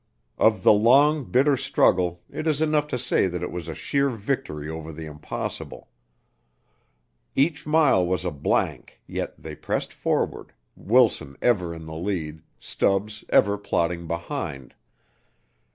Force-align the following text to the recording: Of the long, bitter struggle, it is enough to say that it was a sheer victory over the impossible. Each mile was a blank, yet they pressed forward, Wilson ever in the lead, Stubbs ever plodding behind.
Of 0.39 0.63
the 0.63 0.73
long, 0.73 1.25
bitter 1.25 1.55
struggle, 1.55 2.23
it 2.31 2.47
is 2.47 2.59
enough 2.59 2.87
to 2.87 2.97
say 2.97 3.27
that 3.27 3.43
it 3.43 3.51
was 3.51 3.67
a 3.67 3.75
sheer 3.75 4.09
victory 4.09 4.67
over 4.67 4.91
the 4.91 5.05
impossible. 5.05 5.89
Each 7.35 7.67
mile 7.67 8.03
was 8.07 8.25
a 8.25 8.31
blank, 8.31 8.99
yet 9.05 9.35
they 9.39 9.55
pressed 9.55 9.93
forward, 9.93 10.53
Wilson 10.75 11.37
ever 11.39 11.71
in 11.71 11.85
the 11.85 11.93
lead, 11.93 12.41
Stubbs 12.57 13.23
ever 13.29 13.59
plodding 13.59 14.07
behind. 14.07 14.73